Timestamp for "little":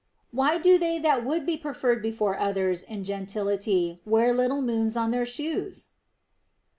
4.33-4.63